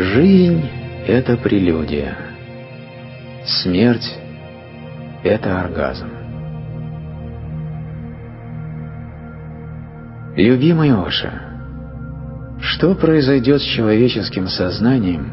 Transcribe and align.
Жизнь— 0.00 0.64
это 1.08 1.36
прелюдия. 1.36 2.16
Смерть— 3.44 4.16
это 5.24 5.60
оргазм. 5.60 6.06
Любимый 10.36 10.92
Оша, 10.92 11.32
что 12.60 12.94
произойдет 12.94 13.60
с 13.60 13.64
человеческим 13.64 14.46
сознанием, 14.46 15.32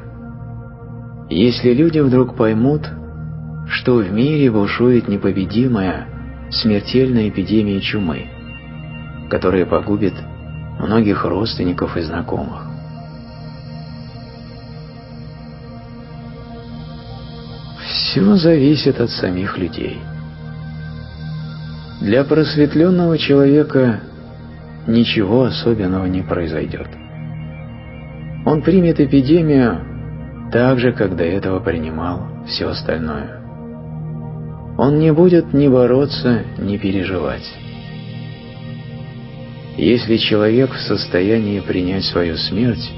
если 1.29 1.71
люди 1.71 1.99
вдруг 1.99 2.35
поймут, 2.35 2.89
что 3.67 3.97
в 3.97 4.11
мире 4.11 4.49
бушует 4.49 5.07
непобедимая 5.07 6.07
смертельная 6.49 7.29
эпидемия 7.29 7.81
чумы, 7.81 8.25
которая 9.29 9.67
погубит 9.67 10.15
многих 10.79 11.23
родственников 11.23 11.97
и 11.97 12.01
знакомых? 12.01 12.64
Все 18.15 18.37
зависит 18.37 19.01
от 19.01 19.09
самих 19.09 19.57
людей. 19.57 19.97
Для 21.99 22.23
просветленного 22.23 23.17
человека 23.17 23.99
ничего 24.87 25.43
особенного 25.43 26.05
не 26.05 26.21
произойдет. 26.21 26.87
Он 28.45 28.61
примет 28.61 29.01
эпидемию 29.01 30.49
так 30.49 30.79
же, 30.79 30.93
как 30.93 31.17
до 31.17 31.25
этого 31.25 31.59
принимал 31.59 32.45
все 32.47 32.69
остальное. 32.69 33.41
Он 34.77 34.97
не 34.97 35.11
будет 35.11 35.53
ни 35.53 35.67
бороться, 35.67 36.43
ни 36.57 36.77
переживать. 36.77 37.53
Если 39.75 40.15
человек 40.15 40.71
в 40.71 40.79
состоянии 40.79 41.59
принять 41.59 42.05
свою 42.05 42.37
смерть, 42.37 42.89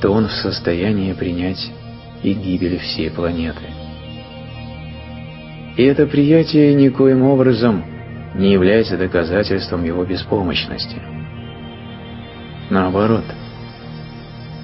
то 0.00 0.10
он 0.10 0.28
в 0.28 0.32
состоянии 0.32 1.12
принять 1.12 1.70
и 2.22 2.32
гибель 2.32 2.78
всей 2.78 3.10
планеты. 3.10 3.73
И 5.76 5.82
это 5.84 6.06
приятие 6.06 6.74
никоим 6.74 7.22
образом 7.22 7.84
не 8.34 8.52
является 8.52 8.96
доказательством 8.96 9.84
его 9.84 10.04
беспомощности. 10.04 11.00
Наоборот, 12.70 13.24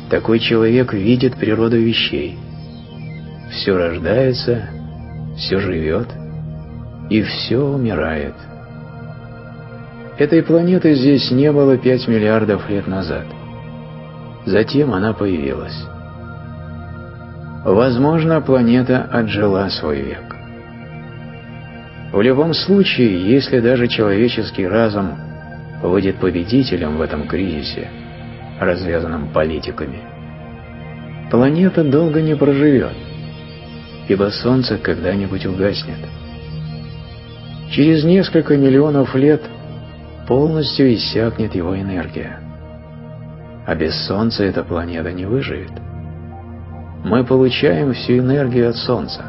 такой 0.09 0.39
человек 0.39 0.93
видит 0.93 1.37
природу 1.37 1.79
вещей. 1.79 2.39
Все 3.51 3.77
рождается, 3.77 4.69
все 5.37 5.59
живет 5.59 6.09
и 7.11 7.23
все 7.23 7.59
умирает. 7.59 8.35
Этой 10.19 10.43
планеты 10.43 10.95
здесь 10.95 11.31
не 11.31 11.51
было 11.51 11.77
пять 11.77 12.07
миллиардов 12.07 12.69
лет 12.69 12.87
назад. 12.87 13.25
Затем 14.47 14.95
она 14.95 15.13
появилась. 15.13 15.77
Возможно, 17.65 18.41
планета 18.41 19.03
отжила 19.11 19.69
свой 19.69 20.03
век. 20.03 20.40
В 22.13 22.21
любом 22.21 22.55
случае, 22.55 23.31
если 23.31 23.61
даже 23.61 23.87
человеческий 23.87 24.67
разум 24.67 25.13
выйдет 25.83 26.17
победителем 26.17 26.97
в 26.97 27.01
этом 27.01 27.29
кризисе, 27.29 27.89
развязанном 28.59 29.29
политиками, 29.29 30.01
планета 31.31 31.85
долго 31.85 32.21
не 32.21 32.35
проживет, 32.35 32.93
ибо 34.09 34.31
Солнце 34.31 34.77
когда-нибудь 34.79 35.47
угаснет. 35.47 35.99
Через 37.71 38.05
несколько 38.05 38.57
миллионов 38.57 39.15
лет 39.15 39.43
полностью 40.27 40.93
иссякнет 40.93 41.55
его 41.55 41.79
энергия, 41.81 42.41
а 43.67 43.75
без 43.77 43.95
Солнца 44.07 44.43
эта 44.43 44.65
планета 44.65 45.13
не 45.13 45.27
выживет 45.27 45.71
мы 47.05 47.25
получаем 47.25 47.93
всю 47.93 48.19
энергию 48.19 48.71
от 48.71 48.77
Солнца. 48.77 49.25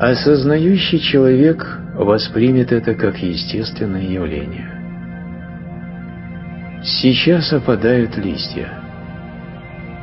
Осознающий 0.00 0.98
человек 0.98 1.78
воспримет 1.94 2.72
это 2.72 2.94
как 2.94 3.18
естественное 3.18 4.00
явление. 4.00 4.70
Сейчас 6.82 7.52
опадают 7.52 8.16
листья. 8.16 8.80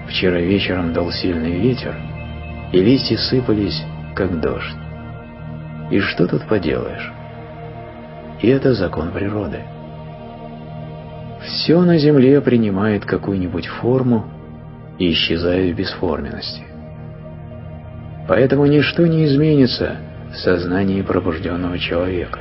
Вчера 0.08 0.40
вечером 0.40 0.94
дал 0.94 1.12
сильный 1.12 1.60
ветер, 1.60 1.96
и 2.74 2.80
листья 2.80 3.18
сыпались, 3.18 3.84
как 4.14 4.40
дождь. 4.40 4.78
И 5.90 6.00
что 6.00 6.28
тут 6.28 6.44
поделаешь? 6.48 7.12
И 8.44 8.50
это 8.50 8.76
закон 8.76 9.12
природы. 9.12 9.62
Все 11.42 11.82
на 11.82 11.98
Земле 11.98 12.40
принимает 12.42 13.04
какую-нибудь 13.04 13.66
форму, 13.66 14.28
и 15.00 15.12
исчезают 15.12 15.74
в 15.74 15.80
бесформенности. 15.80 16.67
Поэтому 18.28 18.66
ничто 18.66 19.08
не 19.08 19.26
изменится 19.26 19.98
в 20.32 20.38
сознании 20.38 21.02
пробужденного 21.02 21.80
человека. 21.80 22.40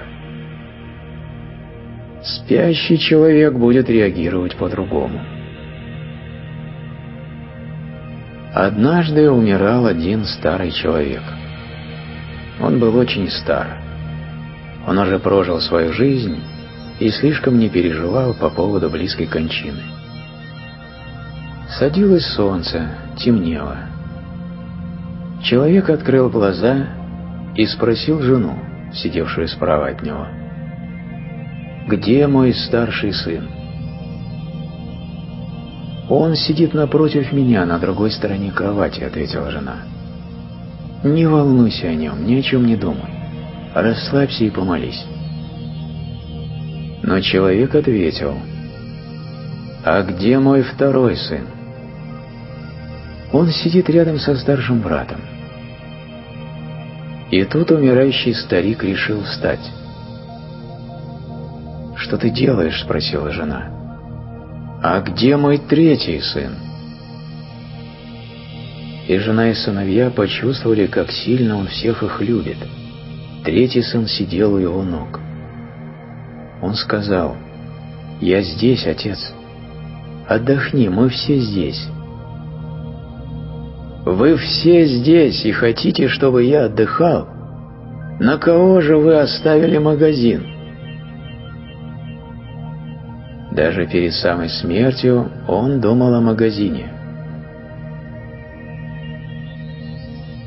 Спящий 2.23 2.99
человек 2.99 3.55
будет 3.55 3.89
реагировать 3.89 4.57
по-другому. 4.57 5.21
Однажды 8.53 9.31
умирал 9.31 9.87
один 9.87 10.25
старый 10.25 10.73
человек. 10.73 11.23
Он 12.61 12.81
был 12.81 12.97
очень 12.97 13.31
стар. 13.31 13.79
Он 14.89 14.99
уже 14.99 15.19
прожил 15.19 15.61
свою 15.61 15.93
жизнь 15.93 16.41
и 16.99 17.11
слишком 17.11 17.59
не 17.59 17.69
переживал 17.69 18.35
по 18.35 18.49
поводу 18.51 18.89
близкой 18.89 19.27
кончины. 19.27 19.83
Садилось 21.79 22.27
солнце, 22.35 22.89
темнело. 23.19 23.96
Человек 25.47 25.91
открыл 25.91 26.29
глаза 26.29 26.89
и 27.55 27.67
спросил 27.67 28.21
жену, 28.21 28.59
сидевшую 28.93 29.47
справа 29.47 29.91
от 29.91 30.03
него. 30.03 30.27
«Где 31.87 32.27
мой 32.27 32.53
старший 32.53 33.13
сын?» 33.13 33.49
«Он 36.09 36.35
сидит 36.35 36.75
напротив 36.75 37.33
меня, 37.33 37.65
на 37.65 37.79
другой 37.79 38.11
стороне 38.11 38.51
кровати»,— 38.51 39.05
ответила 39.05 39.53
жена. 39.53 39.77
«Не 41.05 41.29
волнуйся 41.29 41.87
о 41.87 41.95
нем, 41.95 42.27
ни 42.27 42.35
о 42.35 42.43
чем 42.43 42.67
не 42.67 42.75
думай. 42.75 43.15
Расслабься 43.73 44.43
и 44.43 44.51
помолись». 44.51 45.05
Но 47.05 47.21
человек 47.21 47.73
ответил, 47.73 48.35
«А 49.85 50.03
где 50.03 50.41
мой 50.41 50.63
второй 50.63 51.17
сын?» 51.17 51.47
Он 53.33 53.49
сидит 53.51 53.89
рядом 53.89 54.19
со 54.19 54.35
старшим 54.35 54.81
братом. 54.81 55.21
И 57.31 57.45
тут 57.45 57.71
умирающий 57.71 58.35
старик 58.35 58.85
решил 58.85 59.23
встать. 59.23 59.73
«Что 61.97 62.19
ты 62.19 62.31
делаешь?»– 62.31 62.81
спросила 62.85 63.33
жена. 63.33 63.71
«А 64.83 65.01
где 65.01 65.37
мой 65.37 65.59
третий 65.59 66.21
сын?» 66.21 66.55
И 69.09 69.19
жена 69.19 69.51
и 69.51 69.55
сыновья 69.55 70.11
почувствовали, 70.11 70.87
как 70.87 71.11
сильно 71.11 71.57
он 71.57 71.67
всех 71.69 72.03
их 72.03 72.21
любит. 72.21 72.59
Третий 73.45 73.83
сын 73.83 74.07
сидел 74.07 74.55
у 74.55 74.59
его 74.59 74.83
ног. 74.83 75.21
Он 76.61 76.75
сказал, 76.75 77.37
«Я 78.21 78.43
здесь, 78.43 78.87
отец. 78.87 79.33
Отдохни, 80.29 80.89
мы 80.89 81.09
все 81.09 81.39
здесь. 81.39 81.89
Вы 84.07 84.37
все 84.37 84.87
здесь 84.87 85.45
и 85.45 85.51
хотите, 85.51 86.07
чтобы 86.07 86.45
я 86.45 86.67
отдыхал? 86.67 87.27
На 88.21 88.39
кого 88.39 88.81
же 88.81 88.97
вы 88.97 89.19
оставили 89.19 89.79
магазин? 89.79 90.47
Даже 93.51 93.85
перед 93.89 94.13
самой 94.15 94.49
смертью 94.49 95.29
он 95.49 95.81
думал 95.81 96.15
о 96.15 96.21
магазине. 96.21 96.89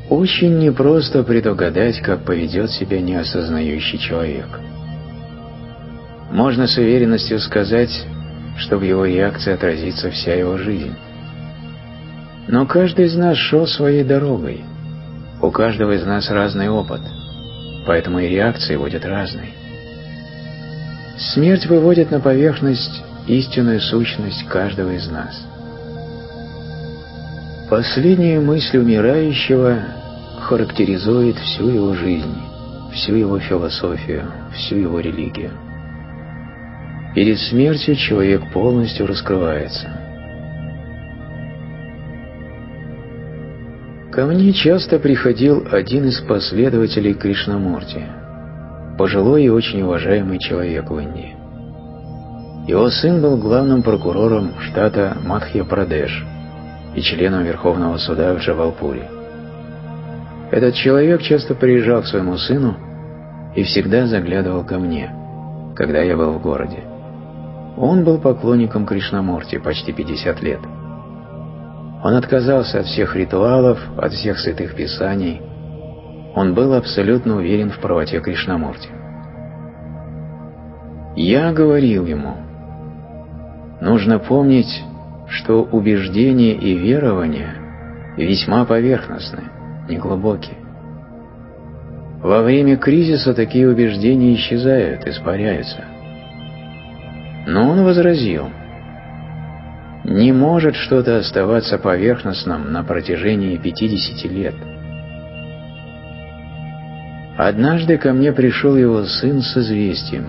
Очень 0.08 0.58
непросто 0.58 1.22
предугадать, 1.22 2.00
как 2.00 2.24
поведет 2.24 2.70
себя 2.70 3.02
неосознающий 3.02 3.98
человек. 3.98 4.48
Можно 6.32 6.66
с 6.66 6.78
уверенностью 6.78 7.38
сказать, 7.38 8.06
что 8.56 8.78
в 8.78 8.82
его 8.82 9.04
реакции 9.04 9.52
отразится 9.52 10.10
вся 10.10 10.32
его 10.32 10.56
жизнь. 10.56 10.96
Но 12.48 12.66
каждый 12.66 13.06
из 13.06 13.16
нас 13.16 13.36
шел 13.36 13.66
своей 13.66 14.04
дорогой. 14.04 14.64
У 15.42 15.50
каждого 15.50 15.92
из 15.92 16.04
нас 16.04 16.30
разный 16.30 16.68
опыт, 16.68 17.00
поэтому 17.86 18.18
и 18.18 18.28
реакции 18.28 18.76
будет 18.76 19.04
разной. 19.04 19.54
Смерть 21.32 21.66
выводит 21.66 22.10
на 22.10 22.20
поверхность 22.20 23.02
истинную 23.26 23.80
сущность 23.80 24.46
каждого 24.48 24.90
из 24.90 25.08
нас. 25.10 25.46
Последняя 27.70 28.40
мысль 28.40 28.78
умирающего 28.78 29.78
характеризует 30.40 31.36
всю 31.36 31.68
его 31.68 31.94
жизнь, 31.94 32.36
всю 32.92 33.14
его 33.14 33.38
философию, 33.38 34.24
всю 34.52 34.76
его 34.76 34.98
религию. 34.98 35.52
Перед 37.14 37.38
смертью 37.38 37.96
человек 37.96 38.52
полностью 38.52 39.06
раскрывается. 39.06 40.09
Ко 44.20 44.26
мне 44.26 44.52
часто 44.52 44.98
приходил 44.98 45.66
один 45.72 46.04
из 46.04 46.20
последователей 46.20 47.14
Кришнамурти, 47.14 48.04
пожилой 48.98 49.44
и 49.44 49.48
очень 49.48 49.80
уважаемый 49.80 50.38
человек 50.38 50.90
в 50.90 50.98
Индии. 50.98 51.34
Его 52.68 52.90
сын 52.90 53.22
был 53.22 53.38
главным 53.38 53.82
прокурором 53.82 54.50
штата 54.60 55.16
Мадхья-Прадеш 55.24 56.22
и 56.94 57.00
членом 57.00 57.44
Верховного 57.44 57.96
суда 57.96 58.34
в 58.34 58.40
Джавалпуре. 58.40 59.08
Этот 60.50 60.74
человек 60.74 61.22
часто 61.22 61.54
приезжал 61.54 62.02
к 62.02 62.06
своему 62.06 62.36
сыну 62.36 62.76
и 63.56 63.62
всегда 63.62 64.06
заглядывал 64.06 64.64
ко 64.66 64.78
мне, 64.78 65.10
когда 65.74 66.02
я 66.02 66.14
был 66.14 66.32
в 66.32 66.42
городе. 66.42 66.84
Он 67.78 68.04
был 68.04 68.18
поклонником 68.18 68.84
Кришнамурти 68.84 69.56
почти 69.56 69.94
50 69.94 70.42
лет. 70.42 70.60
Он 72.02 72.14
отказался 72.14 72.80
от 72.80 72.86
всех 72.86 73.14
ритуалов, 73.14 73.78
от 73.98 74.12
всех 74.12 74.38
святых 74.38 74.74
писаний. 74.74 75.40
Он 76.34 76.54
был 76.54 76.74
абсолютно 76.74 77.36
уверен 77.36 77.70
в 77.70 77.78
правоте 77.78 78.20
Кришнамурти. 78.20 78.88
Я 81.16 81.52
говорил 81.52 82.06
ему, 82.06 82.36
нужно 83.80 84.18
помнить, 84.18 84.82
что 85.28 85.62
убеждения 85.62 86.54
и 86.54 86.74
верования 86.74 87.54
весьма 88.16 88.64
поверхностны, 88.64 89.42
неглубокие. 89.88 90.56
Во 92.22 92.42
время 92.42 92.76
кризиса 92.76 93.34
такие 93.34 93.68
убеждения 93.68 94.34
исчезают, 94.34 95.06
испаряются. 95.06 95.84
Но 97.46 97.70
он 97.70 97.84
возразил– 97.84 98.50
не 100.04 100.32
может 100.32 100.76
что-то 100.76 101.18
оставаться 101.18 101.78
поверхностным 101.78 102.72
на 102.72 102.82
протяжении 102.82 103.56
50 103.56 104.30
лет. 104.30 104.54
Однажды 107.36 107.96
ко 107.98 108.12
мне 108.12 108.32
пришел 108.32 108.76
его 108.76 109.04
сын 109.04 109.40
с 109.40 109.56
известием, 109.56 110.26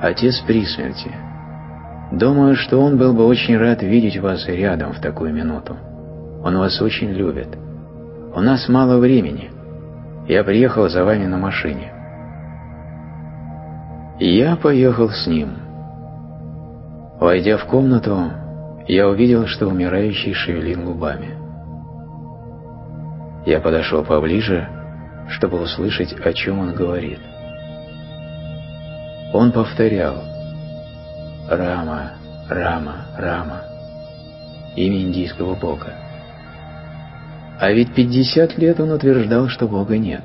отец 0.00 0.42
при 0.46 0.64
смерти. 0.64 1.10
Думаю, 2.12 2.56
что 2.56 2.80
он 2.80 2.96
был 2.96 3.12
бы 3.12 3.26
очень 3.26 3.56
рад 3.58 3.82
видеть 3.82 4.18
вас 4.18 4.46
рядом 4.46 4.92
в 4.92 5.00
такую 5.00 5.34
минуту. 5.34 5.76
Он 6.42 6.56
вас 6.56 6.80
очень 6.80 7.10
любит. 7.10 7.48
У 8.34 8.40
нас 8.40 8.68
мало 8.68 8.98
времени. 8.98 9.50
Я 10.26 10.44
приехал 10.44 10.88
за 10.88 11.04
вами 11.04 11.26
на 11.26 11.36
машине. 11.36 11.92
Я 14.20 14.56
поехал 14.56 15.10
с 15.10 15.26
ним. 15.26 15.50
Войдя 17.20 17.58
в 17.58 17.64
комнату, 17.66 18.30
я 18.88 19.06
увидел, 19.06 19.46
что 19.46 19.66
умирающий 19.66 20.32
шевелит 20.32 20.82
губами. 20.82 21.36
Я 23.44 23.60
подошел 23.60 24.02
поближе, 24.02 24.66
чтобы 25.28 25.60
услышать, 25.60 26.14
о 26.24 26.32
чем 26.32 26.58
он 26.58 26.74
говорит. 26.74 27.20
Он 29.34 29.52
повторял 29.52 30.24
«Рама, 31.48 32.12
Рама, 32.48 33.06
Рама» 33.18 33.62
имя 34.74 35.02
индийского 35.02 35.54
бога. 35.54 35.92
А 37.60 37.70
ведь 37.72 37.94
50 37.94 38.56
лет 38.58 38.80
он 38.80 38.92
утверждал, 38.92 39.48
что 39.48 39.66
бога 39.66 39.98
нет. 39.98 40.22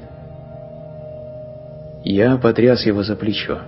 Я 2.06 2.38
потряс 2.38 2.86
его 2.86 3.04
за 3.04 3.16
плечо. 3.16 3.60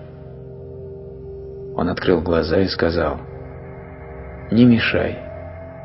Он 1.76 1.90
открыл 1.90 2.22
глаза 2.22 2.60
и 2.60 2.68
сказал– 2.68 3.20
не 4.52 4.66
мешай. 4.66 5.18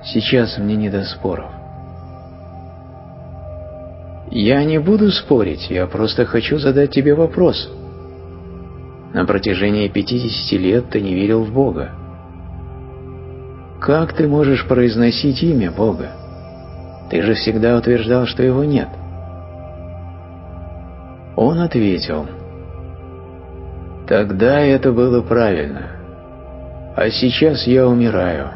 Сейчас 0.05 0.59
мне 0.59 0.77
не 0.77 0.91
до 0.91 1.05
споров. 1.05 1.51
Я 4.31 4.63
не 4.65 4.79
буду 4.79 5.11
спорить, 5.11 5.71
я 5.71 5.87
просто 5.87 6.25
хочу 6.25 6.59
задать 6.59 6.93
тебе 6.93 7.15
вопрос. 7.15 7.71
На 9.13 9.25
протяжении 9.27 9.89
50 9.89 10.61
лет 10.61 10.91
ты 10.91 11.01
не 11.01 11.15
верил 11.15 11.45
в 11.45 11.53
Бога. 11.53 11.91
Как 13.81 14.13
ты 14.13 14.29
можешь 14.29 14.67
произносить 14.69 15.43
имя 15.43 15.73
Бога? 15.73 16.13
Ты 17.11 17.23
же 17.23 17.35
всегда 17.35 17.77
утверждал, 17.77 18.27
что 18.27 18.43
его 18.43 18.63
нет. 18.63 18.89
Он 21.35 21.59
ответил, 21.59 22.27
«Тогда 24.07 24.61
это 24.61 24.93
было 24.93 25.23
правильно. 25.23 26.00
А 26.97 27.09
сейчас 27.09 27.67
я 27.67 27.87
умираю. 27.87 28.51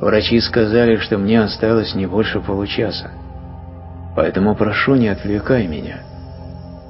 Врачи 0.00 0.40
сказали, 0.40 0.96
что 0.96 1.18
мне 1.18 1.40
осталось 1.40 1.94
не 1.94 2.06
больше 2.06 2.40
получаса. 2.40 3.10
Поэтому 4.16 4.54
прошу, 4.54 4.94
не 4.94 5.08
отвлекай 5.08 5.66
меня. 5.66 6.00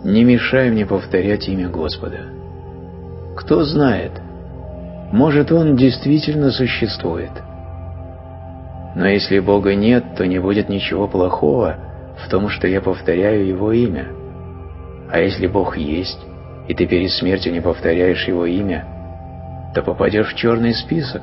Не 0.04 0.24
мешай 0.24 0.70
мне 0.70 0.86
повторять 0.86 1.48
имя 1.48 1.68
Господа. 1.68 2.20
Кто 3.36 3.64
знает, 3.64 4.12
может, 5.12 5.52
Он 5.52 5.76
действительно 5.76 6.50
существует. 6.50 7.30
Но 8.94 9.06
если 9.06 9.38
Бога 9.40 9.74
нет, 9.74 10.16
то 10.16 10.26
не 10.26 10.38
будет 10.38 10.68
ничего 10.68 11.06
плохого 11.06 11.76
в 12.24 12.28
том, 12.28 12.48
что 12.48 12.66
я 12.66 12.80
повторяю 12.80 13.46
Его 13.46 13.72
имя. 13.72 14.08
А 15.10 15.18
если 15.20 15.46
Бог 15.46 15.76
есть, 15.76 16.20
и 16.68 16.74
ты 16.74 16.86
перед 16.86 17.10
смертью 17.10 17.52
не 17.52 17.60
повторяешь 17.60 18.26
Его 18.26 18.46
имя, 18.46 18.86
то 19.74 19.82
попадешь 19.82 20.32
в 20.32 20.36
черный 20.36 20.74
список. 20.74 21.22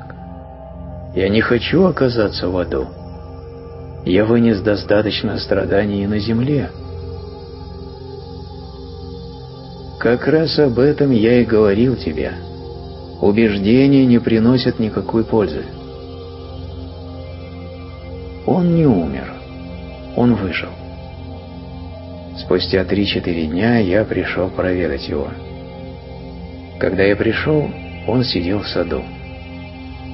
Я 1.14 1.28
не 1.28 1.40
хочу 1.40 1.84
оказаться 1.84 2.48
в 2.48 2.56
аду. 2.56 2.86
Я 4.04 4.24
вынес 4.24 4.60
достаточно 4.60 5.38
страданий 5.38 6.06
на 6.06 6.18
земле. 6.18 6.70
Как 9.98 10.26
раз 10.26 10.58
об 10.58 10.78
этом 10.78 11.10
я 11.10 11.40
и 11.40 11.44
говорил 11.44 11.96
тебе. 11.96 12.32
Убеждения 13.20 14.06
не 14.06 14.18
приносят 14.18 14.78
никакой 14.78 15.24
пользы. 15.24 15.64
Он 18.46 18.74
не 18.74 18.86
умер. 18.86 19.30
Он 20.16 20.34
выжил. 20.34 20.70
Спустя 22.38 22.84
три-четыре 22.84 23.46
дня 23.46 23.78
я 23.78 24.04
пришел 24.04 24.48
проведать 24.48 25.06
его. 25.06 25.28
Когда 26.78 27.02
я 27.02 27.14
пришел, 27.14 27.68
он 28.06 28.24
сидел 28.24 28.60
в 28.60 28.68
саду. 28.68 29.04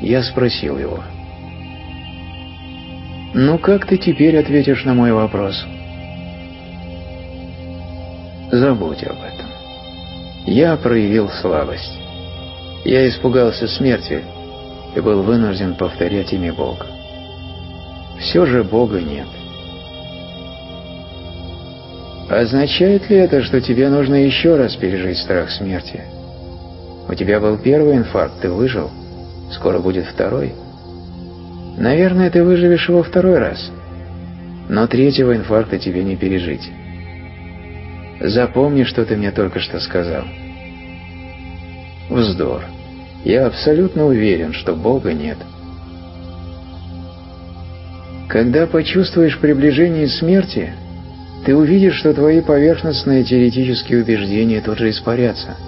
Я 0.00 0.22
спросил 0.22 0.78
его. 0.78 1.02
«Ну 3.34 3.58
как 3.58 3.86
ты 3.86 3.98
теперь 3.98 4.38
ответишь 4.38 4.84
на 4.84 4.94
мой 4.94 5.12
вопрос?» 5.12 5.64
«Забудь 8.50 9.02
об 9.04 9.16
этом. 9.16 9.46
Я 10.46 10.76
проявил 10.76 11.28
слабость. 11.28 11.98
Я 12.84 13.08
испугался 13.08 13.66
смерти 13.66 14.22
и 14.94 15.00
был 15.00 15.22
вынужден 15.22 15.74
повторять 15.74 16.32
имя 16.32 16.52
Бога. 16.52 16.86
Все 18.20 18.46
же 18.46 18.62
Бога 18.64 19.00
нет. 19.00 19.26
Означает 22.30 23.10
ли 23.10 23.16
это, 23.16 23.42
что 23.42 23.60
тебе 23.60 23.88
нужно 23.88 24.14
еще 24.14 24.56
раз 24.56 24.76
пережить 24.76 25.18
страх 25.18 25.50
смерти?» 25.50 26.15
У 27.08 27.14
тебя 27.14 27.40
был 27.40 27.56
первый 27.56 27.96
инфаркт, 27.96 28.40
ты 28.40 28.50
выжил. 28.50 28.90
Скоро 29.52 29.78
будет 29.78 30.06
второй. 30.06 30.54
Наверное, 31.78 32.30
ты 32.30 32.42
выживешь 32.42 32.88
его 32.88 33.02
второй 33.02 33.38
раз. 33.38 33.70
Но 34.68 34.86
третьего 34.86 35.36
инфаркта 35.36 35.78
тебе 35.78 36.02
не 36.02 36.16
пережить. 36.16 36.68
Запомни, 38.20 38.82
что 38.82 39.04
ты 39.04 39.16
мне 39.16 39.30
только 39.30 39.60
что 39.60 39.78
сказал. 39.78 40.24
Вздор. 42.10 42.62
Я 43.24 43.46
абсолютно 43.46 44.06
уверен, 44.06 44.52
что 44.52 44.74
Бога 44.74 45.12
нет. 45.12 45.38
Когда 48.28 48.66
почувствуешь 48.66 49.38
приближение 49.38 50.08
смерти, 50.08 50.72
ты 51.44 51.54
увидишь, 51.54 51.94
что 51.94 52.12
твои 52.12 52.40
поверхностные 52.40 53.22
теоретические 53.22 54.02
убеждения 54.02 54.60
тут 54.60 54.78
же 54.78 54.90
испарятся– 54.90 55.56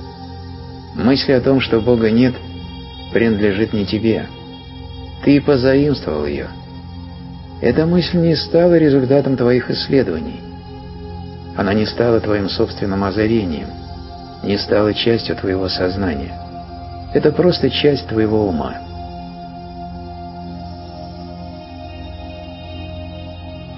Мысль 0.98 1.32
о 1.32 1.40
том, 1.40 1.60
что 1.60 1.80
Бога 1.80 2.10
нет, 2.10 2.34
принадлежит 3.12 3.72
не 3.72 3.86
тебе. 3.86 4.26
Ты 5.24 5.40
позаимствовал 5.40 6.26
ее. 6.26 6.48
Эта 7.60 7.86
мысль 7.86 8.18
не 8.18 8.34
стала 8.34 8.76
результатом 8.76 9.36
твоих 9.36 9.70
исследований. 9.70 10.40
Она 11.56 11.72
не 11.72 11.86
стала 11.86 12.20
твоим 12.20 12.48
собственным 12.48 13.04
озарением, 13.04 13.68
не 14.42 14.58
стала 14.58 14.92
частью 14.92 15.36
твоего 15.36 15.68
сознания. 15.68 16.34
Это 17.14 17.30
просто 17.30 17.70
часть 17.70 18.08
твоего 18.08 18.48
ума. 18.48 18.74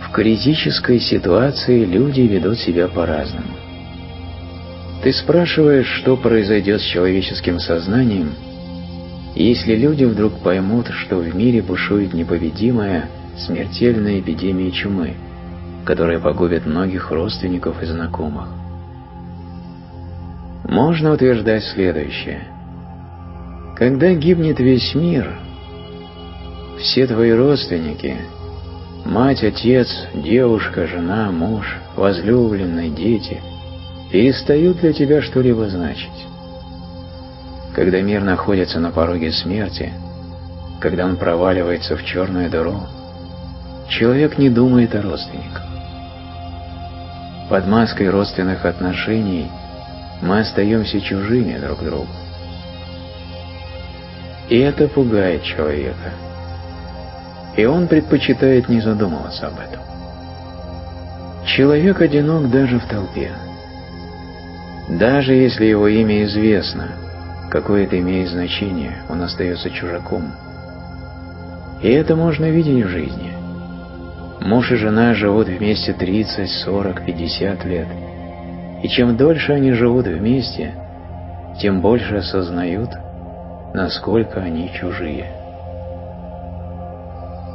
В 0.06 0.10
критической 0.12 0.98
ситуации 0.98 1.84
люди 1.84 2.22
ведут 2.22 2.58
себя 2.58 2.88
по-разному. 2.88 3.69
Ты 5.02 5.14
спрашиваешь, 5.14 5.86
что 5.86 6.16
произойдет 6.16 6.80
с 6.82 6.84
человеческим 6.84 7.58
сознанием, 7.58 8.34
если 9.34 9.74
люди 9.74 10.04
вдруг 10.04 10.40
поймут, 10.40 10.88
что 10.88 11.16
в 11.16 11.34
мире 11.34 11.62
бушует 11.62 12.12
непобедимая, 12.12 13.08
смертельная 13.38 14.20
эпидемия 14.20 14.70
чумы, 14.70 15.14
которое 15.86 16.18
погубит 16.18 16.66
многих 16.66 17.10
родственников 17.10 17.82
и 17.82 17.86
знакомых. 17.86 18.48
Можно 20.68 21.12
утверждать 21.12 21.64
следующее. 21.64 22.42
Когда 23.76 24.12
гибнет 24.12 24.60
весь 24.60 24.94
мир, 24.94 25.38
все 26.78 27.06
твои 27.06 27.32
родственники, 27.32 28.16
мать, 29.06 29.42
отец, 29.42 29.88
девушка, 30.12 30.86
жена, 30.86 31.30
муж, 31.30 31.78
возлюбленные, 31.96 32.90
дети, 32.90 33.40
перестают 34.10 34.78
для 34.78 34.92
тебя 34.92 35.22
что-либо 35.22 35.68
значить. 35.68 36.26
Когда 37.74 38.00
мир 38.00 38.22
находится 38.22 38.80
на 38.80 38.90
пороге 38.90 39.32
смерти, 39.32 39.92
когда 40.80 41.06
он 41.06 41.16
проваливается 41.16 41.96
в 41.96 42.04
черную 42.04 42.50
дыру, 42.50 42.80
человек 43.88 44.38
не 44.38 44.50
думает 44.50 44.94
о 44.94 45.02
родственниках. 45.02 45.62
Под 47.48 47.66
маской 47.66 48.10
родственных 48.10 48.64
отношений 48.64 49.48
мы 50.22 50.40
остаемся 50.40 51.00
чужими 51.00 51.58
друг 51.58 51.82
другу. 51.82 52.08
И 54.48 54.58
это 54.58 54.88
пугает 54.88 55.42
человека. 55.44 56.12
И 57.56 57.64
он 57.64 57.88
предпочитает 57.88 58.68
не 58.68 58.80
задумываться 58.80 59.48
об 59.48 59.54
этом. 59.58 59.80
Человек 61.46 62.00
одинок 62.00 62.50
даже 62.50 62.78
в 62.78 62.86
толпе. 62.86 63.30
Даже 64.98 65.34
если 65.34 65.66
его 65.66 65.86
имя 65.86 66.24
известно, 66.24 66.88
какое 67.48 67.84
это 67.84 67.96
имеет 68.00 68.28
значение, 68.28 68.96
он 69.08 69.22
остается 69.22 69.70
чужаком. 69.70 70.32
И 71.80 71.88
это 71.88 72.16
можно 72.16 72.50
видеть 72.50 72.84
в 72.84 72.88
жизни. 72.88 73.32
Муж 74.40 74.72
и 74.72 74.74
жена 74.74 75.14
живут 75.14 75.46
вместе 75.46 75.92
30, 75.92 76.50
40, 76.64 77.04
50 77.04 77.64
лет. 77.66 77.86
И 78.82 78.88
чем 78.88 79.16
дольше 79.16 79.52
они 79.52 79.72
живут 79.72 80.06
вместе, 80.06 80.74
тем 81.60 81.80
больше 81.80 82.16
осознают, 82.16 82.90
насколько 83.72 84.40
они 84.40 84.72
чужие. 84.72 85.26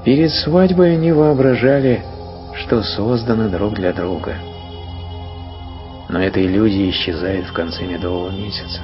Перед 0.06 0.32
свадьбой 0.32 0.94
они 0.94 1.12
воображали, 1.12 2.02
что 2.54 2.82
созданы 2.82 3.50
друг 3.50 3.74
для 3.74 3.92
друга. 3.92 4.36
Но 6.10 6.22
эта 6.22 6.44
иллюзия 6.44 6.90
исчезает 6.90 7.46
в 7.46 7.54
конце 7.54 7.86
медового 7.86 8.32
месяца. 8.32 8.82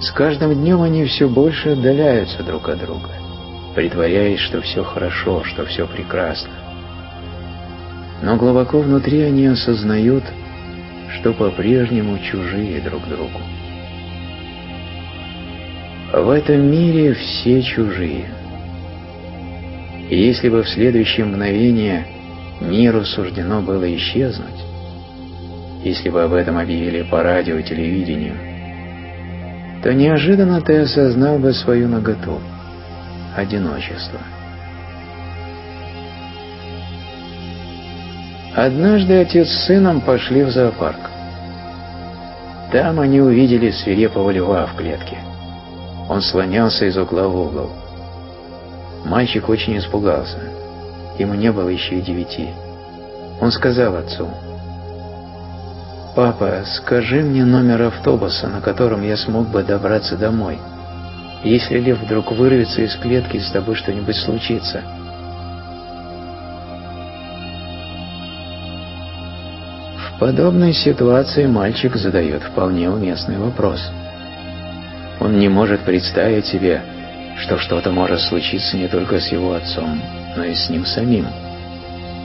С 0.00 0.10
каждым 0.12 0.54
днем 0.54 0.80
они 0.80 1.04
все 1.04 1.28
больше 1.28 1.70
отдаляются 1.70 2.42
друг 2.42 2.68
от 2.70 2.78
друга, 2.78 3.10
притворяясь, 3.74 4.40
что 4.40 4.62
все 4.62 4.82
хорошо, 4.82 5.44
что 5.44 5.66
все 5.66 5.86
прекрасно. 5.86 6.52
Но 8.22 8.36
глубоко 8.36 8.80
внутри 8.80 9.20
они 9.22 9.46
осознают, 9.46 10.24
что 11.18 11.34
по-прежнему 11.34 12.18
чужие 12.18 12.80
друг 12.80 13.06
другу. 13.08 13.40
В 16.12 16.30
этом 16.30 16.70
мире 16.70 17.14
все 17.14 17.62
чужие. 17.62 18.30
И 20.08 20.16
если 20.16 20.48
бы 20.48 20.62
в 20.62 20.68
следующее 20.68 21.26
мгновение 21.26 22.06
миру 22.60 23.04
суждено 23.04 23.60
было 23.62 23.94
исчезнуть, 23.94 24.69
если 25.82 26.08
бы 26.08 26.22
об 26.22 26.32
этом 26.32 26.58
объявили 26.58 27.02
по 27.02 27.22
радио 27.22 27.56
и 27.56 27.62
телевидению, 27.62 28.36
то 29.82 29.92
неожиданно 29.94 30.60
ты 30.60 30.80
осознал 30.80 31.38
бы 31.38 31.52
свою 31.52 31.88
наготу, 31.88 32.40
одиночество. 33.36 34.20
Однажды 38.54 39.20
отец 39.20 39.48
с 39.48 39.66
сыном 39.66 40.00
пошли 40.00 40.42
в 40.42 40.50
зоопарк. 40.50 41.00
Там 42.72 43.00
они 43.00 43.20
увидели 43.20 43.70
свирепого 43.70 44.30
льва 44.30 44.66
в 44.66 44.76
клетке– 44.76 45.18
он 46.10 46.22
слонялся 46.22 46.86
из 46.86 46.96
угла 46.96 47.28
в 47.28 47.36
угол. 47.36 47.70
Мальчик 49.04 49.48
очень 49.48 49.78
испугался. 49.78 50.40
Ему 51.20 51.34
не 51.34 51.52
было 51.52 51.68
еще 51.68 52.00
и 52.00 52.02
девяти. 52.02 52.48
Он 53.40 53.52
сказал 53.52 53.94
отцу, 53.94 54.28
«Папа, 56.20 56.64
скажи 56.66 57.22
мне 57.22 57.46
номер 57.46 57.80
автобуса, 57.80 58.46
на 58.46 58.60
котором 58.60 59.02
я 59.02 59.16
смог 59.16 59.48
бы 59.48 59.62
добраться 59.62 60.18
домой. 60.18 60.58
Если 61.42 61.78
лев 61.78 61.98
вдруг 61.98 62.32
вырвется 62.32 62.82
из 62.82 62.94
клетки, 62.96 63.38
с 63.38 63.50
тобой 63.50 63.74
что-нибудь 63.74 64.16
случится». 64.16 64.82
В 69.96 70.18
подобной 70.20 70.74
ситуации 70.74 71.46
мальчик 71.46 71.96
задает 71.96 72.42
вполне 72.42 72.90
уместный 72.90 73.38
вопрос– 73.38 73.80
он 75.20 75.38
не 75.38 75.48
может 75.48 75.80
представить 75.80 76.44
себе, 76.44 76.82
что 77.38 77.56
что-то 77.56 77.92
может 77.92 78.20
случиться 78.20 78.76
не 78.76 78.88
только 78.88 79.20
с 79.20 79.28
его 79.28 79.54
отцом, 79.54 80.02
но 80.36 80.44
и 80.44 80.54
с 80.54 80.68
ним 80.68 80.84
самим. 80.84 81.26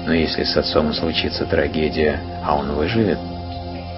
Но 0.05 0.13
если 0.13 0.43
с 0.43 0.57
отцом 0.57 0.93
случится 0.93 1.45
трагедия, 1.45 2.19
а 2.43 2.57
он 2.57 2.71
выживет, 2.71 3.19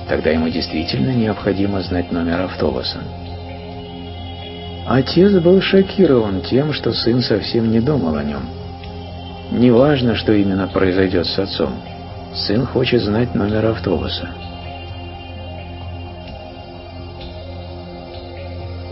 тогда 0.07 0.31
ему 0.31 0.49
действительно 0.49 1.11
необходимо 1.11 1.81
знать 1.81 2.11
номер 2.11 2.41
автобуса. 2.41 2.99
Отец 4.87 5.33
был 5.41 5.61
шокирован 5.61 6.41
тем, 6.41 6.71
что 6.71 6.93
сын 6.93 7.21
совсем 7.21 7.71
не 7.71 7.81
думал 7.81 8.15
о 8.15 8.23
нем. 8.23 8.43
Неважно, 9.51 10.15
что 10.15 10.33
именно 10.33 10.67
произойдет 10.67 11.25
с 11.25 11.37
отцом, 11.37 11.73
сын 12.33 12.65
хочет 12.65 13.01
знать 13.01 13.35
номер 13.35 13.65
автобуса. 13.65 14.29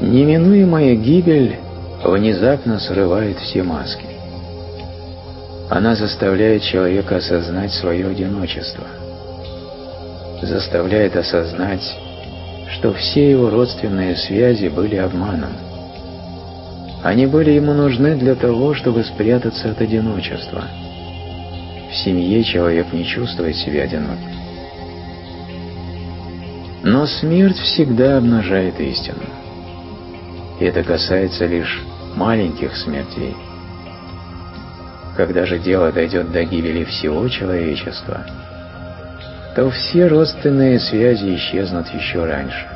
Неминуемая 0.01 0.95
гибель 0.95 1.57
внезапно 2.03 2.79
срывает 2.79 3.37
все 3.39 3.63
маски. 3.63 4.05
Она 5.69 5.95
заставляет 5.95 6.63
человека 6.63 7.17
осознать 7.17 7.71
свое 7.71 8.07
одиночество, 8.07 8.83
заставляет 10.41 11.15
осознать, 11.15 11.83
что 12.71 12.93
все 12.93 13.31
его 13.31 13.49
родственные 13.49 14.15
связи 14.15 14.67
были 14.67 14.95
обманом. 14.95 15.51
Они 17.03 17.25
были 17.27 17.51
ему 17.51 17.73
нужны 17.73 18.15
для 18.15 18.35
того, 18.35 18.73
чтобы 18.73 19.03
спрятаться 19.03 19.71
от 19.71 19.81
одиночества. 19.81 20.63
В 21.91 21.95
семье 21.95 22.43
человек 22.43 22.91
не 22.91 23.05
чувствует 23.05 23.55
себя 23.55 23.83
одиноким. 23.83 24.31
Но 26.83 27.05
смерть 27.05 27.57
всегда 27.57 28.17
обнажает 28.17 28.79
истину 28.79 29.23
и 30.59 30.65
это 30.65 30.83
касается 30.83 31.45
лишь 31.45 31.81
маленьких 32.15 32.75
смертей. 32.77 33.35
Когда 35.17 35.45
же 35.45 35.59
дело 35.59 35.91
дойдет 35.91 36.31
до 36.31 36.43
гибели 36.43 36.83
всего 36.83 37.27
человечества, 37.27 38.25
то 39.55 39.69
все 39.69 40.07
родственные 40.07 40.81
связи 40.81 41.33
исчезнут 41.35 41.87
еще 41.87 42.25
раньше. 42.25 42.67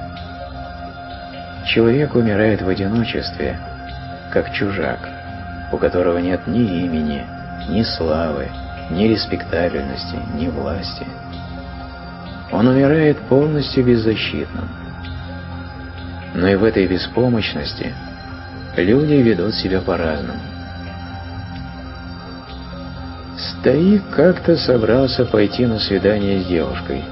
Человек 1.65 2.15
умирает 2.15 2.61
в 2.61 2.69
одиночестве, 2.69 3.59
как 4.31 4.53
чужак, 4.53 4.97
у 5.73 5.77
которого 5.77 6.19
нет 6.19 6.47
ни 6.47 6.83
имени, 6.85 7.25
ни 7.67 7.83
славы, 7.83 8.47
ни 8.91 9.03
респектабельности, 9.03 10.15
ни 10.35 10.47
власти. 10.47 11.05
Он 12.51 12.67
умирает 12.67 13.17
полностью 13.27 13.85
беззащитным, 13.85 14.69
но 16.33 16.47
и 16.47 16.55
в 16.55 16.63
этой 16.63 16.87
беспомощности 16.87 17.93
люди 18.77 19.15
ведут 19.15 19.53
себя 19.53 19.81
по-разному. 19.81 20.39
Стоик 23.39 24.03
как-то 24.15 24.57
собрался 24.57 25.25
пойти 25.25 25.65
на 25.65 25.79
свидание 25.79 26.41
с 26.41 26.45
девушкой. 26.45 27.03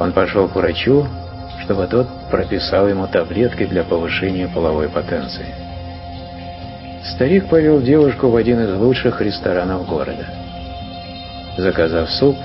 Он 0.00 0.12
пошел 0.12 0.48
к 0.48 0.54
врачу, 0.54 1.06
чтобы 1.62 1.86
тот 1.86 2.08
прописал 2.30 2.88
ему 2.88 3.06
таблетки 3.06 3.66
для 3.66 3.82
повышения 3.82 4.48
половой 4.48 4.88
потенции. 4.88 5.46
Старик 7.14 7.48
повел 7.48 7.80
девушку 7.80 8.28
в 8.28 8.36
один 8.36 8.60
из 8.60 8.74
лучших 8.74 9.20
ресторанов 9.20 9.86
города. 9.86 10.26
Заказав 11.56 12.10
суп, 12.10 12.36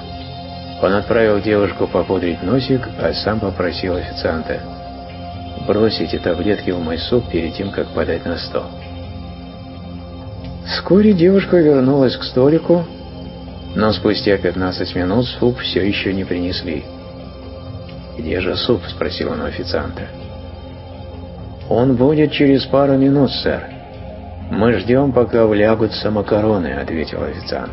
он 0.81 0.93
отправил 0.93 1.39
девушку 1.39 1.87
попудрить 1.87 2.43
носик, 2.43 2.87
а 3.01 3.13
сам 3.13 3.39
попросил 3.39 3.95
официанта– 3.95 4.59
бросить 5.67 6.13
эти 6.13 6.17
таблетки 6.21 6.71
в 6.71 6.79
мой 6.79 6.97
суп 6.97 7.29
перед 7.29 7.55
тем, 7.55 7.71
как 7.71 7.87
подать 7.87 8.25
на 8.25 8.37
стол. 8.37 8.65
Вскоре 10.65 11.13
девушка 11.13 11.57
вернулась 11.57 12.15
к 12.15 12.23
столику, 12.23 12.85
но 13.75 13.91
спустя 13.93 14.37
15 14.37 14.95
минут 14.95 15.25
суп 15.25 15.59
все 15.59 15.85
еще 15.85 16.13
не 16.13 16.23
принесли. 16.23 16.83
«Где 18.17 18.39
же 18.39 18.55
суп?»— 18.55 18.81
спросил 18.87 19.31
он 19.31 19.41
у 19.41 19.45
официанта. 19.45 20.03
«Он 21.69 21.95
будет 21.95 22.31
через 22.31 22.65
пару 22.65 22.97
минут, 22.97 23.31
сэр. 23.31 23.63
Мы 24.51 24.73
ждем, 24.73 25.13
пока 25.13 25.47
влягутся 25.47 26.11
макароны»,— 26.11 26.67
ответил 26.81 27.23
официант. 27.23 27.71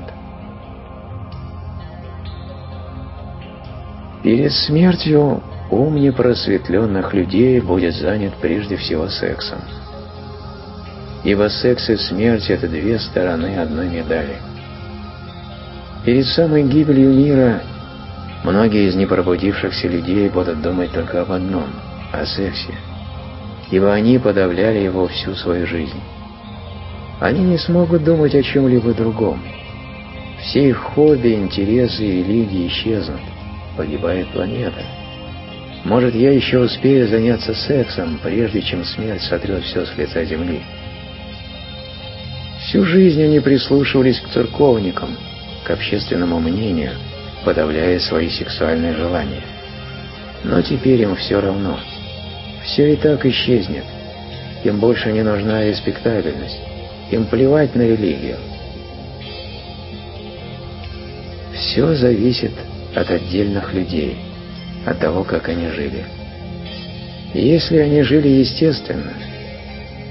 Перед 4.23 4.53
смертью 4.53 5.43
ум 5.71 5.97
непросветленных 5.97 7.13
людей 7.15 7.61
будет 7.61 7.95
занят 7.95 8.35
прежде 8.41 8.77
всего 8.77 9.09
сексом. 9.09 9.61
Ибо 11.25 11.49
секс 11.49 11.89
и 11.91 11.97
смерть– 11.97 12.47
это 12.49 12.69
две 12.69 12.99
стороны 12.99 13.59
одной 13.59 13.89
медали. 13.89 14.37
Перед 16.05 16.27
самой 16.27 16.63
гибелью 16.63 17.13
мира 17.13 17.61
многие 18.45 18.89
из 18.89 18.95
непробудившихся 18.95 19.89
людей 19.89 20.29
будут 20.29 20.63
думать 20.63 20.93
только 20.93 21.23
об 21.23 21.33
одном– 21.33 21.67
о 22.13 22.25
сексе, 22.25 22.73
ибо 23.71 23.93
они 23.93 24.19
подавляли 24.19 24.79
его 24.79 25.09
всю 25.09 25.35
свою 25.35 25.67
жизнь. 25.67 26.01
Они 27.21 27.41
не 27.41 27.59
смогут 27.59 28.05
думать 28.05 28.35
о 28.35 28.43
чем-либо 28.43 28.95
другом. 28.95 29.43
Все 30.41 30.69
их 30.69 30.79
хобби, 30.79 31.35
интересы 31.35 32.05
и 32.05 32.23
религии 32.23 32.69
исчезнут. 32.69 33.21
Погибает 33.77 34.29
планета. 34.29 34.83
Может, 35.85 36.15
я 36.15 36.33
еще 36.33 36.61
успею 36.61 37.09
заняться 37.09 37.55
сексом, 37.55 38.21
прежде 38.23 38.63
чем 38.63 38.85
смерть 38.85 39.23
сотрет 39.23 39.65
все 39.65 39.85
с 39.85 39.97
лица 39.97 40.25
Земли. 40.25 40.63
Всю 42.69 42.85
жизнь 42.85 43.23
они 43.23 43.41
прислушивались 43.41 44.21
к 44.21 44.29
церковникам, 44.29 45.17
к 45.65 45.71
общественному 45.71 46.39
мнению, 46.39 46.93
подавляя 47.43 47.99
свои 47.99 48.29
сексуальные 48.29 48.95
желания. 48.95 49.43
Но 50.45 50.61
теперь 50.61 51.01
им 51.01 51.17
все 51.17 51.41
равно. 51.41 51.79
Все 52.65 52.93
и 52.93 52.97
так 52.97 53.25
исчезнет. 53.25 53.85
Им 54.65 54.81
больше 54.81 55.13
не 55.13 55.23
нужна 55.23 55.65
респектабельность. 55.65 56.61
Им 57.11 57.25
плевать 57.25 57.75
на 57.75 57.81
религию. 57.81 58.37
Все 61.55 61.95
зависит 61.95 62.53
от 62.95 63.11
отдельных 63.11 63.73
людей, 63.73 64.19
от 64.85 64.99
того, 64.99 65.25
как 65.25 65.49
они 65.49 65.69
жили. 65.69 66.05
если 67.33 67.79
они 67.79 68.03
жили 68.03 68.29
естественно, 68.29 69.15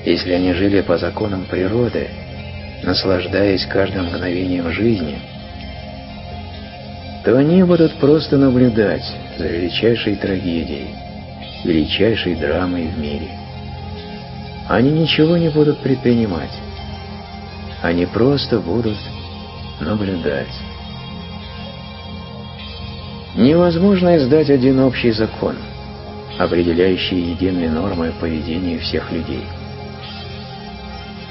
если 0.03 0.31
они 0.31 0.53
жили 0.53 0.81
по 0.81 0.97
законам 0.97 1.45
природы, 1.45 2.07
наслаждаясь 2.83 3.65
каждым 3.65 4.07
мгновением 4.07 4.71
жизни, 4.71 5.19
то 7.23 7.37
они 7.37 7.63
будут 7.63 7.93
просто 7.95 8.37
наблюдать 8.37 9.03
за 9.37 9.47
величайшей 9.47 10.15
трагедией, 10.15 10.87
величайшей 11.63 12.35
драмой 12.35 12.87
в 12.87 12.97
мире. 12.97 13.29
Они 14.69 14.91
ничего 14.91 15.37
не 15.37 15.49
будут 15.49 15.79
предпринимать. 15.79 16.51
Они 17.81 18.05
просто 18.05 18.59
будут 18.59 18.97
наблюдать. 19.79 20.47
Невозможно 23.35 24.17
издать 24.17 24.49
один 24.49 24.79
общий 24.79 25.11
закон, 25.11 25.55
определяющий 26.39 27.19
единые 27.19 27.69
нормы 27.69 28.11
поведения 28.19 28.79
всех 28.79 29.11
людей. 29.11 29.43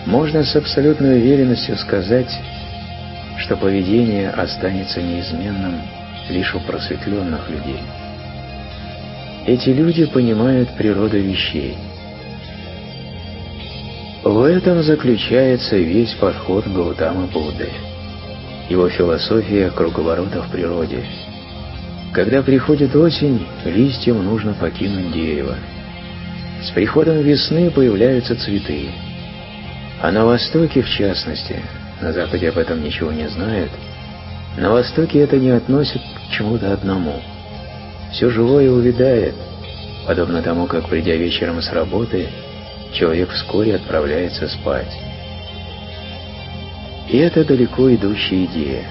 Можно 0.06 0.44
с 0.44 0.54
абсолютной 0.54 1.18
уверенностью 1.18 1.76
сказать, 1.76 2.30
что 3.38 3.56
поведение 3.56 4.30
останется 4.30 5.02
неизменным 5.02 5.80
лишь 6.30 6.54
у 6.54 6.60
просветленных 6.60 7.50
людей. 7.50 7.80
Эти 9.46 9.70
люди 9.70 10.06
понимают 10.06 10.70
природу 10.76 11.18
вещей. 11.18 11.76
В 14.22 14.42
этом 14.42 14.82
заключается 14.84 15.76
весь 15.76 16.14
подход 16.14 16.66
Гаутамы 16.68 17.26
Будды, 17.26 17.68
его 18.68 18.88
философия 18.88 19.70
круговорота 19.70 20.42
в 20.42 20.50
природе. 20.50 21.04
Когда 22.12 22.42
приходит 22.42 22.94
осень, 22.94 23.44
листьям 23.64 24.24
нужно 24.24 24.54
покинуть 24.54 25.12
дерево. 25.12 25.56
С 26.62 26.70
приходом 26.70 27.20
весны 27.22 27.70
появляются 27.72 28.36
цветы– 28.36 28.90
а 30.00 30.12
на 30.12 30.24
Востоке, 30.24 30.82
в 30.82 30.88
частности, 30.88 31.62
на 32.00 32.12
Западе 32.12 32.50
об 32.50 32.58
этом 32.58 32.82
ничего 32.82 33.12
не 33.12 33.28
знают, 33.28 33.70
на 34.56 34.70
Востоке 34.70 35.20
это 35.20 35.38
не 35.38 35.50
относит 35.50 36.00
к 36.00 36.32
чему-то 36.32 36.72
одному. 36.72 37.22
Все 38.12 38.30
живое 38.30 38.70
увядает, 38.70 39.34
подобно 40.06 40.42
тому, 40.42 40.66
как, 40.66 40.88
придя 40.88 41.14
вечером 41.16 41.62
с 41.62 41.72
работы, 41.72 42.28
человек 42.92 43.30
вскоре 43.30 43.76
отправляется 43.76 44.48
спать. 44.48 44.92
И 47.08 47.18
это 47.18 47.44
далеко 47.44 47.94
идущая 47.94 48.44
идея. 48.46 48.84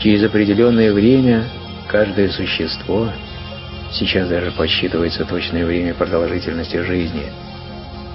Через 0.00 0.24
определенное 0.24 0.92
время 0.92 1.44
каждое 1.88 2.28
существо, 2.30 3.08
сейчас 3.92 4.28
даже 4.28 4.50
подсчитывается 4.52 5.24
точное 5.24 5.64
время 5.64 5.94
продолжительности 5.94 6.76
жизни– 6.82 7.24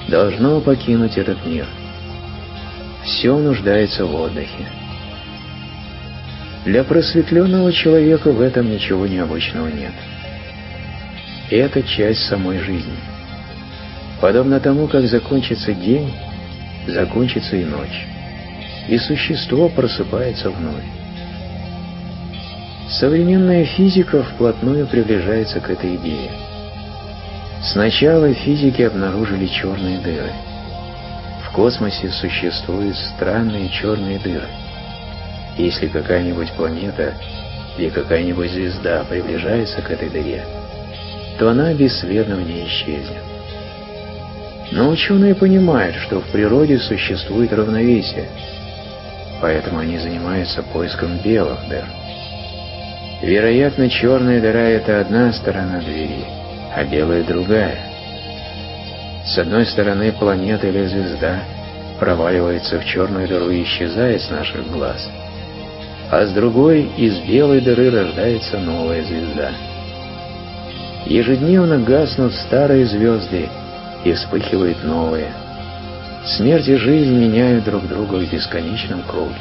должно 0.08 0.62
покинуть 0.62 1.18
этот 1.18 1.46
мир. 1.46 1.66
Все 3.04 3.38
нуждается 3.38 4.06
в 4.06 4.16
отдыхе. 4.16 4.66
Для 6.66 6.84
просветленного 6.84 7.74
человека 7.74 8.32
в 8.32 8.40
этом 8.40 8.72
ничего 8.72 9.06
необычного 9.06 9.68
нет. 9.68 9.94
Это 11.50 11.84
часть 11.84 12.22
самой 12.26 12.60
жизни. 12.60 12.98
Подобно 14.22 14.62
тому, 14.62 14.88
как 14.88 15.06
закончится 15.08 15.74
день, 15.74 16.14
закончится 16.88 17.58
и 17.58 17.66
ночь, 17.66 18.08
и 18.88 18.98
существо 18.98 19.68
просыпается 19.68 20.50
вновь. 20.50 20.86
Современная 22.90 23.66
физика 23.66 24.24
вплотную 24.24 24.88
приближается 24.88 25.60
к 25.60 25.70
этой 25.70 25.96
идее. 25.96 26.32
Сначала 27.64 28.34
физики 28.34 28.82
обнаружили 28.82 29.48
черные 29.48 29.98
дыры. 30.00 30.34
В 31.46 31.54
космосе 31.54 32.10
существуют 32.10 32.98
странные 32.98 33.70
черные 33.70 34.20
дыры. 34.20 34.50
Если 35.58 35.88
какая-нибудь 35.88 36.52
планета 36.54 37.14
или 37.78 37.90
какая-нибудь 37.90 38.52
звезда 38.52 39.06
приближается 39.10 39.82
к 39.82 39.90
этой 39.92 40.10
дыре, 40.10 40.44
то 41.40 41.50
она 41.52 41.74
бесследно 41.74 42.36
в 42.36 42.46
ней 42.46 42.68
исчезнет. 42.68 43.24
Но 44.72 44.90
ученые 44.90 45.34
понимают, 45.34 45.96
что 45.96 46.20
в 46.20 46.26
природе 46.32 46.80
существует 46.80 47.54
равновесие, 47.54 48.28
поэтому 49.42 49.80
они 49.80 49.98
занимаются 50.00 50.64
поиском 50.64 51.18
белых 51.20 51.60
дыр. 51.70 51.86
Вероятно, 53.22 53.90
черная 53.90 54.42
дыра– 54.42 54.60
это 54.64 55.00
одна 55.00 55.32
сторона 55.32 55.80
двери– 55.80 56.26
а 56.76 56.84
белая 56.84 57.24
другая. 57.24 57.78
С 59.26 59.38
одной 59.38 59.66
стороны 59.66 60.12
планета 60.12 60.68
или 60.68 60.86
звезда 60.86 61.44
проваливается 62.00 62.80
в 62.80 62.86
черную 62.86 63.28
дыру 63.28 63.50
и 63.50 63.64
исчезает 63.64 64.22
с 64.22 64.30
наших 64.30 64.70
глаз, 64.72 65.10
а 66.12 66.26
с 66.26 66.32
другой 66.32 66.90
из 66.98 67.20
белой 67.20 67.62
дыры 67.62 67.90
рождается 67.92 68.60
новая 68.60 69.04
звезда. 69.04 69.52
Ежедневно 71.06 71.80
гаснут 71.80 72.34
старые 72.34 72.86
звезды 72.86 73.50
и 74.04 74.14
вспыхивают 74.14 74.84
новые. 74.84 75.32
Смерть 76.26 76.68
и 76.68 76.76
жизнь 76.76 77.14
меняют 77.14 77.66
друг 77.66 77.88
друга 77.88 78.16
в 78.16 78.32
бесконечном 78.32 79.04
круге. 79.04 79.36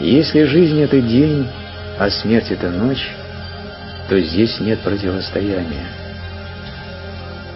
Если 0.00 0.44
жизнь— 0.44 0.80
это 0.82 1.00
день, 1.00 1.48
а 1.98 2.10
смерть— 2.10 2.46
это 2.50 2.68
ночь, 2.68 3.10
то 4.08 4.20
здесь 4.20 4.60
нет 4.60 4.80
противостояния. 4.80 5.86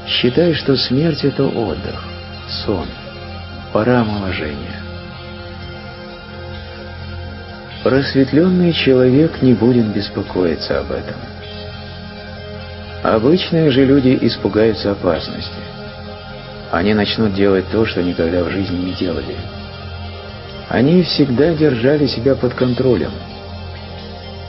Считай, 0.06 0.54
что 0.54 0.76
смерть– 0.76 1.20
это 1.24 1.44
отдых, 1.44 2.04
сон, 2.64 2.88
пора 3.72 4.00
омоложения. 4.00 4.80
Просветленный 7.84 8.72
человек 8.72 9.40
не 9.40 9.54
будет 9.54 9.86
беспокоиться 9.86 10.80
об 10.80 10.90
этом. 10.90 11.16
Обычные 13.02 13.70
же 13.70 13.84
люди 13.84 14.18
испугаются 14.20 14.90
опасности. 14.90 15.52
Они 16.70 16.92
начнут 16.92 17.34
делать 17.34 17.64
то, 17.70 17.86
что 17.86 18.02
никогда 18.02 18.44
в 18.44 18.50
жизни 18.50 18.76
не 18.76 18.92
делали. 18.92 19.36
Они 20.68 21.02
всегда 21.02 21.54
держали 21.54 22.06
себя 22.06 22.34
под 22.34 22.54
контролем– 22.54 23.12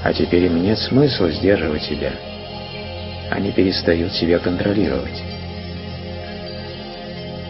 а 0.04 0.14
теперь 0.14 0.46
им 0.46 0.62
нет 0.62 0.78
смысла 0.80 1.30
сдерживать 1.32 1.84
себя. 1.84 2.12
Они 3.30 3.52
перестают 3.52 4.14
себя 4.14 4.40
контролировать. 4.40 5.24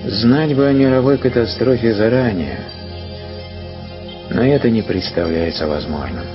Знать 0.06 0.56
бы 0.56 0.68
о 0.68 0.74
мировой 0.74 1.18
катастрофе 1.18 1.94
заранее, 1.94 2.60
но 4.30 4.44
это 4.44 4.70
не 4.70 4.82
представляется 4.82 5.68
возможным. 5.68 6.26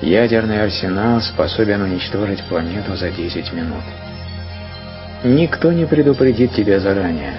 Ядерный 0.00 0.62
арсенал 0.62 1.20
способен 1.20 1.82
уничтожить 1.82 2.42
планету 2.44 2.96
за 2.96 3.10
10 3.10 3.52
минут. 3.52 3.82
Никто 5.24 5.72
не 5.72 5.86
предупредит 5.86 6.54
тебя 6.54 6.80
заранее. 6.80 7.34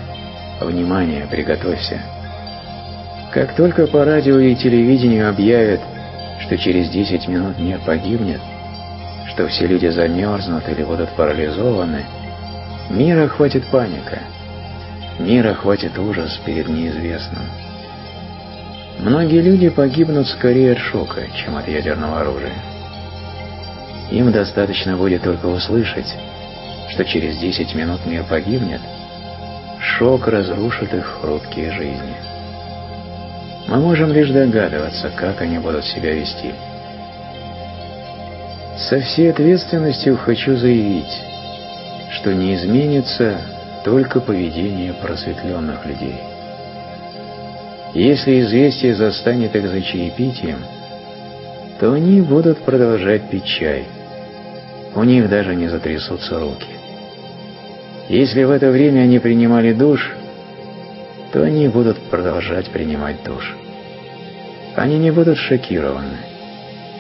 Внимание, 0.60 1.25
приготовься. 1.30 1.99
Как 3.34 3.56
только 3.56 3.88
по 3.88 4.06
радио 4.06 4.38
и 4.39 4.56
телевидению 4.56 5.30
объявят, 5.30 5.80
что 6.52 6.58
через 6.58 6.90
10 6.90 7.30
минут 7.30 7.60
мир 7.60 7.80
погибнет, 7.86 8.42
что 9.30 9.48
все 9.48 9.68
люди 9.68 9.88
замерзнут 9.88 10.68
или 10.68 10.84
будут 10.84 11.10
парализованы, 11.12 12.04
мира 12.90 13.30
хватит 13.30 13.64
паника, 13.68 14.20
мира 15.18 15.54
хватит 15.54 15.98
ужас 15.98 16.42
перед 16.46 16.68
неизвестным. 16.68 17.44
Многие 19.00 19.42
люди 19.42 19.70
погибнут 19.70 20.28
скорее 20.28 20.74
от 20.74 20.80
шока, 20.80 21.22
чем 21.38 21.56
от 21.56 21.70
ядерного 21.70 22.20
оружия. 22.20 22.60
Им 24.12 24.34
достаточно 24.34 24.98
будет 24.98 25.24
только 25.24 25.46
услышать, 25.46 26.14
что 26.90 27.06
через 27.06 27.38
10 27.38 27.74
минут 27.76 28.06
мир 28.06 28.26
погибнет, 28.26 28.82
шок 29.80 30.28
разрушит 30.28 30.94
их 30.94 31.20
хрупкие 31.22 31.72
жизни. 31.72 32.31
Мы 33.71 33.79
можем 33.79 34.12
лишь 34.12 34.29
догадываться, 34.29 35.10
как 35.15 35.39
они 35.39 35.57
будут 35.57 35.86
себя 35.86 36.13
вести. 36.13 36.51
Со 38.77 38.99
всей 38.99 39.31
ответственностью 39.31 40.17
хочу 40.17 40.57
заявить, 40.57 41.23
что 42.12 42.34
не 42.34 42.55
изменится 42.55 43.38
только 43.86 44.19
поведение 44.19 44.91
просветленных 44.91 45.86
людей. 45.86 46.17
Если 47.93 48.41
известие 48.41 48.93
застанет 48.93 49.55
их 49.55 49.65
за 49.69 49.81
чаепитием, 49.81 50.60
то 51.79 51.93
они 51.93 52.19
будут 52.19 52.57
продолжать 52.63 53.29
пить 53.29 53.45
чай. 53.45 53.86
У 54.95 55.03
них 55.05 55.29
даже 55.29 55.55
не 55.55 55.69
затрясутся 55.69 56.41
руки. 56.41 56.67
Если 58.10 58.43
в 58.43 58.51
это 58.51 58.69
время 58.69 59.03
они 59.03 59.19
принимали 59.19 59.71
душ, 59.71 60.13
то 61.32 61.44
они 61.44 61.67
будут 61.67 61.98
продолжать 62.10 62.70
принимать 62.70 63.24
душ. 63.24 63.56
Они 64.76 64.98
не 64.98 65.12
будут 65.12 65.38
шокированы. 65.38 66.17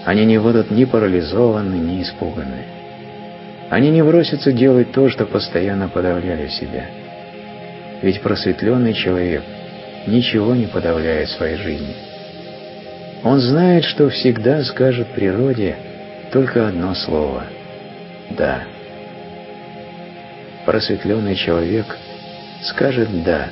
Они 0.05 0.25
не 0.25 0.39
будут 0.39 0.71
ни 0.71 0.85
парализованы, 0.85 1.75
ни 1.75 2.01
испуганы. 2.01 2.65
Они 3.69 3.89
не 3.89 4.03
бросятся 4.03 4.51
делать 4.51 4.91
то, 4.91 5.09
что 5.09 5.25
постоянно 5.25 5.87
подавляли 5.87 6.47
в 6.47 6.53
себе. 6.53 6.85
Ведь 8.01 8.21
просветленный 8.21 8.93
человек 8.93 9.43
ничего 10.07 10.55
не 10.55 10.65
подавляет 10.65 11.29
в 11.29 11.37
своей 11.37 11.57
жизни. 11.57 11.95
Он 13.23 13.39
знает, 13.39 13.85
что 13.85 14.09
всегда 14.09 14.63
скажет 14.63 15.07
природе 15.09 15.75
только 16.31 16.67
одно 16.67 16.95
слово 16.95 17.43
«да». 18.31 18.63
Просветленный 20.65 21.35
человек 21.35 21.85
скажет 22.63 23.23
«да» 23.23 23.49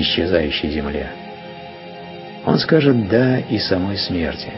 исчезающей 0.00 0.70
земле. 0.70 1.10
Он 2.44 2.58
скажет 2.58 3.08
«да» 3.08 3.38
и 3.38 3.58
самой 3.58 3.96
смерти. 3.96 4.52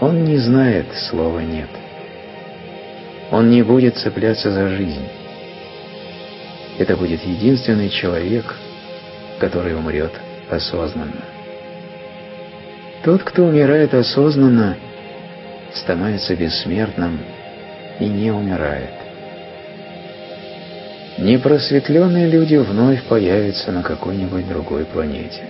Он 0.00 0.24
не 0.24 0.38
знает 0.38 0.86
слова 1.10 1.40
«нет». 1.40 1.68
Он 3.30 3.50
не 3.50 3.62
будет 3.62 3.96
цепляться 3.96 4.50
за 4.50 4.68
жизнь. 4.68 5.06
Это 6.78 6.96
будет 6.96 7.22
единственный 7.24 7.90
человек, 7.90 8.56
который 9.38 9.76
умрет 9.76 10.12
осознанно. 10.48 11.24
Тот, 13.04 13.22
кто 13.22 13.44
умирает 13.44 13.92
осознанно, 13.92 14.76
становится 15.74 16.34
бессмертным 16.34 17.20
и 18.00 18.06
не 18.06 18.30
умирает. 18.30 19.07
Непросветленные 21.18 22.28
люди 22.28 22.54
вновь 22.54 23.02
появятся 23.02 23.72
на 23.72 23.82
какой-нибудь 23.82 24.48
другой 24.48 24.84
планете. 24.84 25.42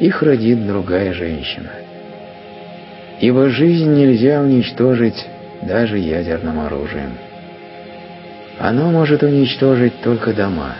Их 0.00 0.22
родит 0.22 0.66
другая 0.66 1.14
женщина. 1.14 1.72
Ибо 3.18 3.48
жизнь 3.48 3.90
нельзя 3.94 4.42
уничтожить 4.42 5.26
даже 5.62 5.98
ядерным 5.98 6.60
оружием. 6.60 7.16
Оно 8.58 8.90
может 8.90 9.22
уничтожить 9.22 10.02
только 10.02 10.34
дома, 10.34 10.76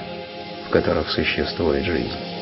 в 0.67 0.71
которых 0.71 1.09
существует 1.09 1.85
жизнь. 1.85 2.36